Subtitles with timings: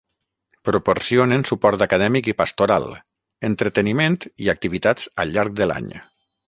[0.69, 2.89] Proporcionen suport acadèmic i pastoral,
[3.53, 5.93] entreteniment i activitats al llarg de l'any.